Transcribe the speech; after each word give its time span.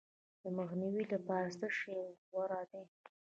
د 0.41 0.43
مخنیوي 0.57 1.03
لپاره 1.13 1.47
څه 1.59 1.67
شی 1.77 1.97
غوره 2.29 2.61
دي؟ 2.71 2.83